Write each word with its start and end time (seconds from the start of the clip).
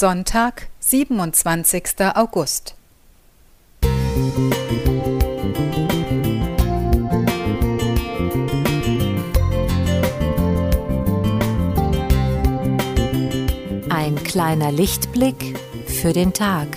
Sonntag, 0.00 0.68
27. 0.78 1.82
August. 2.14 2.76
Ein 13.90 14.14
kleiner 14.22 14.70
Lichtblick 14.70 15.58
für 15.88 16.12
den 16.12 16.32
Tag. 16.32 16.68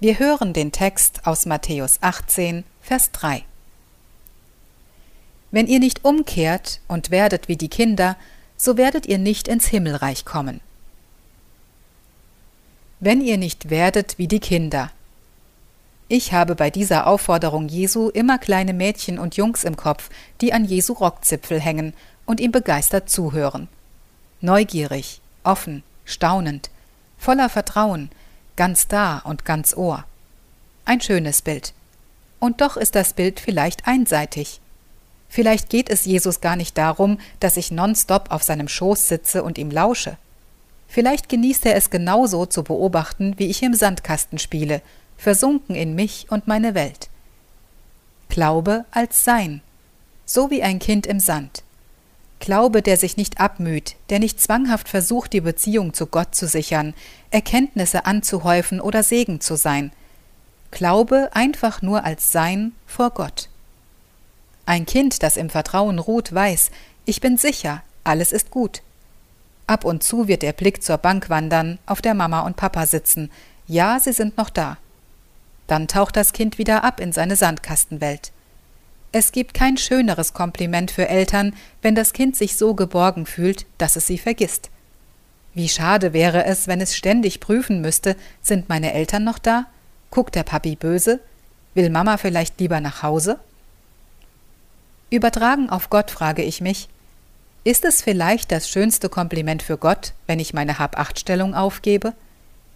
Wir 0.00 0.20
hören 0.20 0.52
den 0.52 0.70
Text 0.70 1.26
aus 1.26 1.44
Matthäus 1.44 1.98
18, 2.02 2.62
Vers 2.80 3.10
3. 3.10 3.42
Wenn 5.50 5.66
ihr 5.66 5.80
nicht 5.80 6.04
umkehrt 6.04 6.80
und 6.86 7.10
werdet 7.10 7.48
wie 7.48 7.56
die 7.56 7.68
Kinder, 7.68 8.16
so 8.56 8.76
werdet 8.76 9.06
ihr 9.06 9.18
nicht 9.18 9.48
ins 9.48 9.66
Himmelreich 9.66 10.24
kommen. 10.24 10.60
Wenn 13.00 13.20
ihr 13.20 13.38
nicht 13.38 13.70
werdet 13.70 14.18
wie 14.18 14.28
die 14.28 14.38
Kinder. 14.38 14.92
Ich 16.06 16.32
habe 16.32 16.54
bei 16.54 16.70
dieser 16.70 17.08
Aufforderung 17.08 17.66
Jesu 17.68 18.08
immer 18.08 18.38
kleine 18.38 18.74
Mädchen 18.74 19.18
und 19.18 19.36
Jungs 19.36 19.64
im 19.64 19.76
Kopf, 19.76 20.10
die 20.40 20.52
an 20.52 20.64
Jesu 20.64 20.92
Rockzipfel 20.92 21.58
hängen 21.58 21.92
und 22.24 22.38
ihm 22.38 22.52
begeistert 22.52 23.10
zuhören. 23.10 23.66
Neugierig, 24.42 25.20
offen, 25.42 25.82
staunend, 26.04 26.70
voller 27.18 27.48
Vertrauen, 27.48 28.10
ganz 28.58 28.88
da 28.88 29.18
und 29.18 29.44
ganz 29.44 29.74
Ohr. 29.76 30.04
Ein 30.84 31.00
schönes 31.00 31.42
Bild. 31.42 31.74
Und 32.40 32.60
doch 32.60 32.76
ist 32.76 32.96
das 32.96 33.12
Bild 33.12 33.38
vielleicht 33.38 33.86
einseitig. 33.86 34.60
Vielleicht 35.28 35.70
geht 35.70 35.88
es 35.88 36.04
Jesus 36.04 36.40
gar 36.40 36.56
nicht 36.56 36.76
darum, 36.76 37.20
dass 37.38 37.56
ich 37.56 37.70
nonstop 37.70 38.32
auf 38.32 38.42
seinem 38.42 38.66
Schoß 38.66 39.06
sitze 39.06 39.44
und 39.44 39.58
ihm 39.58 39.70
lausche. 39.70 40.18
Vielleicht 40.88 41.28
genießt 41.28 41.66
er 41.66 41.76
es 41.76 41.88
genauso 41.88 42.46
zu 42.46 42.64
beobachten, 42.64 43.38
wie 43.38 43.46
ich 43.46 43.62
im 43.62 43.74
Sandkasten 43.74 44.40
spiele, 44.40 44.82
versunken 45.16 45.76
in 45.76 45.94
mich 45.94 46.26
und 46.28 46.48
meine 46.48 46.74
Welt. 46.74 47.10
Glaube 48.28 48.86
als 48.90 49.22
Sein, 49.22 49.60
so 50.26 50.50
wie 50.50 50.64
ein 50.64 50.80
Kind 50.80 51.06
im 51.06 51.20
Sand. 51.20 51.62
Glaube, 52.40 52.82
der 52.82 52.96
sich 52.96 53.16
nicht 53.16 53.40
abmüht, 53.40 53.96
der 54.10 54.20
nicht 54.20 54.40
zwanghaft 54.40 54.88
versucht, 54.88 55.32
die 55.32 55.40
Beziehung 55.40 55.92
zu 55.92 56.06
Gott 56.06 56.34
zu 56.34 56.46
sichern, 56.46 56.94
Erkenntnisse 57.30 58.06
anzuhäufen 58.06 58.80
oder 58.80 59.02
Segen 59.02 59.40
zu 59.40 59.56
sein. 59.56 59.92
Glaube 60.70 61.30
einfach 61.32 61.82
nur 61.82 62.04
als 62.04 62.30
Sein 62.30 62.72
vor 62.86 63.10
Gott. 63.10 63.48
Ein 64.66 64.86
Kind, 64.86 65.22
das 65.22 65.36
im 65.36 65.50
Vertrauen 65.50 65.98
ruht, 65.98 66.32
weiß, 66.32 66.70
ich 67.06 67.20
bin 67.20 67.38
sicher, 67.38 67.82
alles 68.04 68.32
ist 68.32 68.50
gut. 68.50 68.82
Ab 69.66 69.84
und 69.84 70.02
zu 70.02 70.28
wird 70.28 70.42
der 70.42 70.52
Blick 70.52 70.82
zur 70.82 70.98
Bank 70.98 71.28
wandern, 71.30 71.78
auf 71.86 72.02
der 72.02 72.14
Mama 72.14 72.40
und 72.40 72.56
Papa 72.56 72.86
sitzen. 72.86 73.30
Ja, 73.66 73.98
sie 73.98 74.12
sind 74.12 74.36
noch 74.36 74.50
da. 74.50 74.78
Dann 75.66 75.88
taucht 75.88 76.16
das 76.16 76.32
Kind 76.32 76.58
wieder 76.58 76.84
ab 76.84 77.00
in 77.00 77.12
seine 77.12 77.36
Sandkastenwelt. 77.36 78.32
Es 79.10 79.32
gibt 79.32 79.54
kein 79.54 79.78
schöneres 79.78 80.34
Kompliment 80.34 80.90
für 80.90 81.08
Eltern, 81.08 81.54
wenn 81.80 81.94
das 81.94 82.12
Kind 82.12 82.36
sich 82.36 82.56
so 82.56 82.74
geborgen 82.74 83.24
fühlt, 83.24 83.64
dass 83.78 83.96
es 83.96 84.06
sie 84.06 84.18
vergisst. 84.18 84.70
Wie 85.54 85.68
schade 85.68 86.12
wäre 86.12 86.44
es, 86.44 86.66
wenn 86.66 86.80
es 86.80 86.94
ständig 86.94 87.40
prüfen 87.40 87.80
müsste, 87.80 88.16
sind 88.42 88.68
meine 88.68 88.92
Eltern 88.92 89.24
noch 89.24 89.38
da? 89.38 89.66
Guckt 90.10 90.34
der 90.34 90.42
Papi 90.42 90.76
böse? 90.76 91.20
Will 91.74 91.90
Mama 91.90 92.18
vielleicht 92.18 92.60
lieber 92.60 92.80
nach 92.80 93.02
Hause? 93.02 93.38
Übertragen 95.10 95.70
auf 95.70 95.88
Gott 95.88 96.10
frage 96.10 96.42
ich 96.42 96.60
mich, 96.60 96.88
ist 97.64 97.84
es 97.84 98.02
vielleicht 98.02 98.52
das 98.52 98.68
schönste 98.68 99.08
Kompliment 99.08 99.62
für 99.62 99.78
Gott, 99.78 100.12
wenn 100.26 100.38
ich 100.38 100.54
meine 100.54 100.78
Hab-Acht-Stellung 100.78 101.54
aufgebe? 101.54 102.12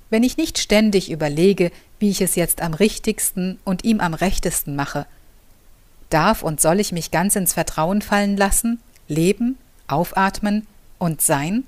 Wenn 0.08 0.22
ich 0.22 0.36
nicht 0.36 0.58
ständig 0.58 1.10
überlege, 1.10 1.70
wie 1.98 2.10
ich 2.10 2.20
es 2.20 2.34
jetzt 2.34 2.62
am 2.62 2.74
richtigsten 2.74 3.58
und 3.64 3.84
ihm 3.84 4.00
am 4.00 4.14
rechtesten 4.14 4.76
mache, 4.76 5.06
Darf 6.12 6.42
und 6.42 6.60
soll 6.60 6.78
ich 6.78 6.92
mich 6.92 7.10
ganz 7.10 7.36
ins 7.36 7.54
Vertrauen 7.54 8.02
fallen 8.02 8.36
lassen, 8.36 8.80
leben, 9.08 9.56
aufatmen 9.86 10.66
und 10.98 11.22
sein? 11.22 11.64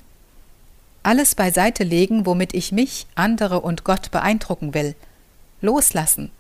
Alles 1.03 1.35
beiseite 1.35 1.83
legen, 1.83 2.27
womit 2.27 2.53
ich 2.53 2.71
mich, 2.71 3.07
andere 3.15 3.61
und 3.61 3.85
Gott 3.85 4.11
beeindrucken 4.11 4.75
will. 4.75 4.95
Loslassen. 5.63 6.31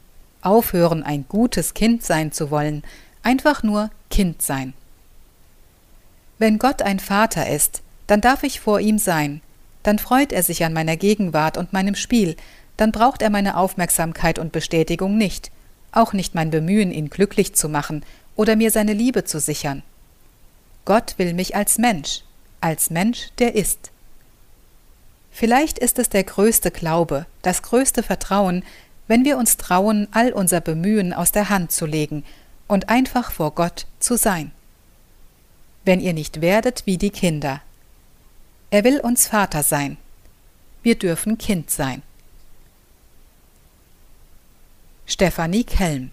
Aufhören, 0.42 1.02
ein 1.02 1.24
gutes 1.28 1.72
Kind 1.72 2.04
sein 2.04 2.30
zu 2.30 2.50
wollen, 2.50 2.82
einfach 3.22 3.62
nur 3.62 3.90
Kind 4.10 4.42
sein. 4.42 4.74
Wenn 6.38 6.58
Gott 6.58 6.82
ein 6.82 7.00
Vater 7.00 7.48
ist, 7.48 7.82
dann 8.06 8.20
darf 8.20 8.42
ich 8.42 8.60
vor 8.60 8.80
ihm 8.80 8.98
sein, 8.98 9.40
dann 9.82 9.98
freut 9.98 10.30
er 10.30 10.42
sich 10.42 10.62
an 10.62 10.74
meiner 10.74 10.98
Gegenwart 10.98 11.56
und 11.56 11.72
meinem 11.72 11.94
Spiel, 11.94 12.36
dann 12.76 12.92
braucht 12.92 13.22
er 13.22 13.30
meine 13.30 13.56
Aufmerksamkeit 13.56 14.38
und 14.38 14.52
Bestätigung 14.52 15.16
nicht, 15.16 15.50
auch 15.96 16.12
nicht 16.12 16.34
mein 16.34 16.50
Bemühen, 16.50 16.90
ihn 16.90 17.10
glücklich 17.10 17.54
zu 17.54 17.68
machen 17.68 18.04
oder 18.36 18.56
mir 18.56 18.70
seine 18.70 18.92
Liebe 18.92 19.24
zu 19.24 19.40
sichern. 19.40 19.82
Gott 20.84 21.14
will 21.16 21.34
mich 21.34 21.56
als 21.56 21.78
Mensch, 21.78 22.22
als 22.60 22.90
Mensch, 22.90 23.30
der 23.38 23.54
ist. 23.54 23.90
Vielleicht 25.30 25.78
ist 25.78 25.98
es 25.98 26.08
der 26.08 26.24
größte 26.24 26.70
Glaube, 26.70 27.26
das 27.42 27.62
größte 27.62 28.02
Vertrauen, 28.02 28.62
wenn 29.08 29.24
wir 29.24 29.36
uns 29.36 29.56
trauen, 29.56 30.08
all 30.12 30.32
unser 30.32 30.60
Bemühen 30.60 31.12
aus 31.12 31.32
der 31.32 31.48
Hand 31.48 31.72
zu 31.72 31.86
legen 31.86 32.24
und 32.68 32.88
einfach 32.88 33.32
vor 33.32 33.52
Gott 33.52 33.86
zu 33.98 34.16
sein. 34.16 34.52
Wenn 35.84 36.00
ihr 36.00 36.12
nicht 36.12 36.40
werdet 36.40 36.86
wie 36.86 36.98
die 36.98 37.10
Kinder. 37.10 37.60
Er 38.70 38.84
will 38.84 39.00
uns 39.00 39.26
Vater 39.26 39.62
sein. 39.62 39.98
Wir 40.82 40.98
dürfen 40.98 41.36
Kind 41.38 41.70
sein. 41.70 42.02
Stefanie 45.14 45.62
Kelm. 45.62 46.10